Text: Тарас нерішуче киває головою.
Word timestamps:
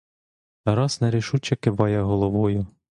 Тарас 0.63 1.01
нерішуче 1.01 1.55
киває 1.55 2.01
головою. 2.01 2.67